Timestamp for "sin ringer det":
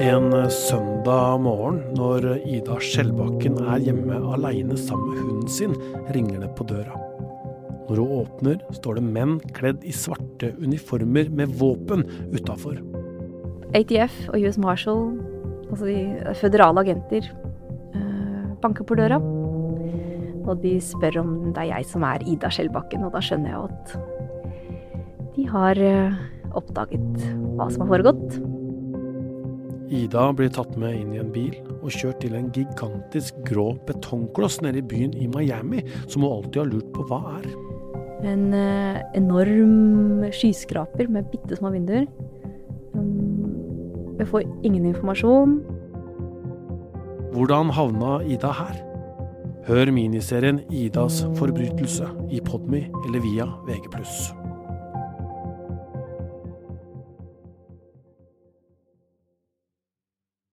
5.52-6.48